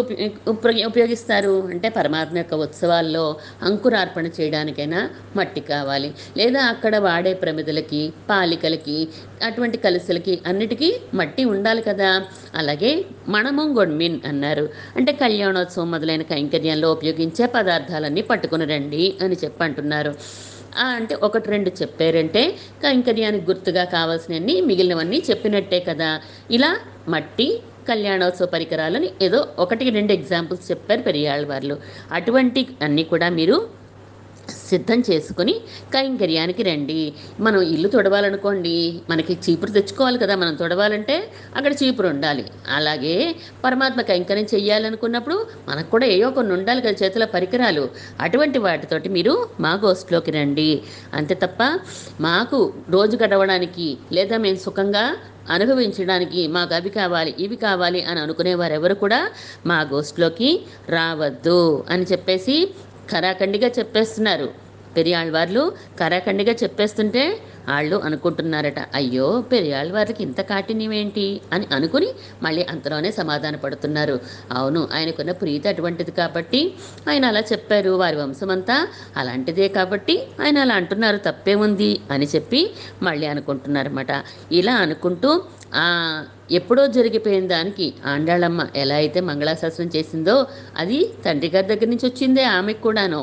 ఉపయో- 0.49 0.88
ఉపయోగిస్తారు? 0.88 1.67
అంటే 1.67 1.89
పరమాత్మ 1.89 2.38
యొక్క 2.38 2.53
ఉత్సవాల్లో 2.53 3.36
అంకురార్పణ 3.62 4.27
చేయడానికైనా 4.27 5.09
మట్టి 5.36 5.62
కావాలి. 5.62 6.13
లేదా 6.38 6.63
అక్కడ 6.63 6.95
వాడే 6.95 7.33
ప్రమిదలకి 7.33 8.13
పాలికలకి 8.29 9.07
అటువంటి 9.43 9.77
కలసలకి 9.77 10.41
అన్నిటికీ 10.47 11.01
మట్టి 11.13 11.45
ఉండాలి 11.45 11.81
కదా. 11.81 12.23
అలాగే 12.55 13.05
మణము 13.27 13.63
గొణ్మిన్ 13.63 14.19
అన్నారు. 14.25 14.69
అంటే 14.95 15.12
కళ్యాణోత్సవం 15.12 15.91
మొదలైన 15.91 16.21
కైంకర్యంలో 16.21 16.91
ఉపయోగించే 16.91 17.45
పదార్థాలన్నీ 17.45 18.21
పట్టుకుని 18.21 18.65
రండి 18.65 19.15
అని 19.21 19.36
చెప్పి 19.43 19.63
అంటున్నారు 19.63 20.15
అంటే 20.77 21.15
ఒకటి 21.23 21.49
రెండు 21.49 21.71
చెప్పారంటే 21.81 22.41
కైంకర్యానికి 22.81 23.45
గుర్తుగా 23.45 23.83
కావాల్సినవన్నీ 23.86 24.62
మిగిలినవన్నీ 24.62 25.23
చెప్పినట్టే 25.29 25.79
కదా. 25.79 26.09
ఇలా 26.51 26.71
మట్టి 27.07 27.47
కళ్యాణోత్సవ 27.88 28.45
పరికరాలని 28.45 29.09
ఏదో 29.21 29.47
ఒకటి 29.59 29.89
రెండు 29.89 30.13
ఎగ్జాంపుల్స్ 30.13 30.71
చెప్పారు 30.71 31.01
పెరియాళ్ళ 31.01 31.45
వాళ్ళు 31.47 31.75
అటువంటి 32.12 32.67
అన్నీ 32.81 33.03
కూడా 33.03 33.29
మీరు 33.29 33.55
సిద్ధం 34.69 34.99
చేసుకొని 35.10 35.56
కైంకర్యానికి 35.93 36.63
రండి. 36.63 36.99
మనం 37.39 37.60
ఇల్లు 37.73 37.89
తొడవాలనుకోండి 37.95 38.76
మనకి 39.10 39.34
చీపురు 39.43 39.71
తెచ్చుకోవాలి 39.71 40.17
కదా 40.23 40.36
మనం 40.36 40.54
తొడవాలంటే 40.62 41.15
అక్కడ 41.58 41.71
చీపురు 41.82 42.08
ఉండాలి. 42.08 42.45
అలాగే 42.78 43.15
పరమాత్మ 43.65 44.02
కైంకర్యం 44.02 44.47
చెయ్యాలనుకున్నప్పుడు 44.54 45.38
మనకు 45.69 45.89
కూడా 45.89 46.08
ఏవో 46.15 46.30
కొన్ని 46.32 46.54
ఉండాలి 46.54 46.82
కదా 46.82 46.95
చేతిలో 47.04 47.28
పరికరాలు. 47.36 47.84
అటువంటి 48.21 48.60
వాటితోటి 48.60 49.10
మీరు 49.10 49.36
మా 49.60 49.73
గోస్ట్లోకి 49.84 50.32
రండి. 50.32 50.71
అంతే 51.13 51.38
తప్ప 51.43 51.62
మాకు 52.21 52.60
రోజు 52.89 53.17
గడవడానికి 53.23 53.89
లేదా 54.12 54.38
మేము 54.38 54.60
సుఖంగా 54.65 55.06
అనుభవించడానికి 55.54 56.41
మాకు 56.47 56.73
అవి 56.76 56.89
కావాలి 56.89 57.32
ఇవి 57.39 57.58
కావాలి 57.63 58.02
అని 58.10 58.19
అనుకునే 58.19 58.54
వారెవరు 58.54 58.93
కూడా 58.93 59.19
మా 59.67 59.80
గోస్ట్లోకి 59.91 60.49
రావద్దు 60.89 61.62
అని 61.89 62.06
చెప్పేసి 62.12 62.56
కరాఖండిగా 63.11 63.71
చెప్పేస్తున్నారు. 63.79 64.49
పెరియాళ్ళవార్లు 64.97 65.73
కరాఖండిగా 65.99 66.55
చెప్పేస్తుంటే 66.63 67.39
వాళ్ళు 67.69 67.95
అనుకుంటున్నారట 67.97 68.79
అయ్యో 68.93 69.41
పెరియాళ్ళ 69.51 69.91
వారికి 69.91 70.23
ఇంత 70.23 70.41
కాఠిన్యమేంటి? 70.41 71.41
అని 71.53 71.67
అనుకుని 71.71 72.07
మళ్ళీ 72.43 72.65
అంతలోనే 72.69 73.11
సమాధాన 73.11 73.55
పడుతున్నారు. 73.55 74.19
అవును 74.51 74.87
ఆయనకున్న 74.93 75.31
ప్రీతి 75.31 75.67
అటువంటిది 75.67 76.11
కాబట్టి 76.11 76.73
ఆయన 77.09 77.25
అలా 77.25 77.39
చెప్పారు 77.51 77.89
వారి 77.89 78.15
వంశమంతా 78.15 78.87
అలాంటిదే 79.17 79.67
కాబట్టి 79.67 80.27
ఆయన 80.41 80.57
అలా 80.57 80.75
అంటున్నారు 80.75 81.17
తప్పే 81.17 81.55
ఉంది 81.55 81.99
అని 82.11 82.25
చెప్పి 82.25 82.71
మళ్ళీ 83.01 83.27
అనుకుంటున్నారన్నమాట. 83.27 84.11
ఇలా 84.51 84.75
అనుకుంటూ 84.75 85.43
ఎప్పుడో 86.59 86.83
జరిగిపోయిన 86.97 87.45
దానికి 87.55 87.85
ఆండాళమ్మ 88.13 88.61
ఎలా 88.81 88.95
అయితే 89.03 89.19
మంగళాశాసనం 89.29 89.89
చేసిందో 89.95 90.35
అది 90.81 90.99
తండ్రి 91.25 91.49
గారి 91.53 91.67
దగ్గర 91.71 91.89
నుంచి 91.93 92.05
వచ్చిందే 92.09 92.43
ఆమెకు 92.57 92.81
కూడాను. 92.87 93.21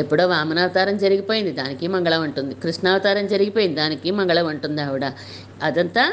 ఎప్పుడో 0.00 0.24
వామనావతారం 0.32 0.96
జరిగిపోయింది 1.04 1.52
దానికి 1.60 1.86
మంగళం 1.94 2.22
ఉంటుంది 2.28 2.54
కృష్ణావతారం 2.64 3.26
జరిగిపోయింది 3.34 3.76
దానికి 3.82 4.08
మంగళం 4.20 4.46
ఉంటుంది 4.54 4.80
ఆవిడ. 4.86 5.06
అదంతా 5.68 6.04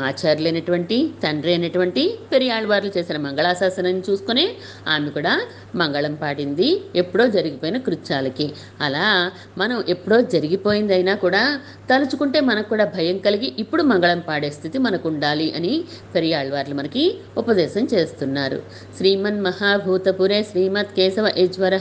ఆచార్యులైనటువంటి 0.00 1.12
తండ్రి 1.24 1.50
అయినటువంటి 1.50 2.18
పెరియాళ్ళవార్లు 2.32 2.92
చేసిన 2.96 3.16
మంగళాశాసనాన్ని 3.16 4.02
చూసుకుని 4.10 4.56
ఆమె 4.86 5.10
కూడా 5.10 5.40
మంగళం 5.74 6.14
పాడింది. 6.14 6.82
ఎప్పుడో 6.96 7.26
జరిగిపోయిన 7.26 7.76
కృత్యాలకి. 7.76 8.54
అలా 8.80 9.32
మనం 9.58 9.84
ఎప్పుడో 9.88 10.20
జరిగిపోయింది 10.20 10.94
అయినా 10.94 11.14
కూడా 11.14 11.60
తలుచుకుంటే 11.90 12.40
మనకు 12.40 12.68
కూడా 12.68 12.84
భయం 12.84 13.18
కలిగి 13.18 13.54
ఇప్పుడు 13.58 13.82
మంగళం 13.82 14.20
పాడే 14.20 14.50
స్థితి 14.50 14.78
మనకు 14.78 15.08
ఉండాలి 15.08 15.52
అని 15.56 15.84
పెరియాళ్ళవార్లు 16.14 16.74
మనకి 16.74 17.18
ఉపదేశం 17.36 17.88
చేస్తున్నారు. 17.94 18.62
శ్రీమన్ 18.98 19.40
మహాభూతపురే 19.40 20.42
శ్రీమత్ 20.42 20.94
కేశవ 20.96 21.32
యజ్వర 21.38 21.76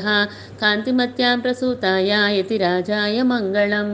కాంతిమత్యాం 0.61 1.39
ప్రసూతాయ 1.39 2.11
యతి 2.39 2.57
రాజాయ 2.57 3.21
మంగళం. 3.21 3.89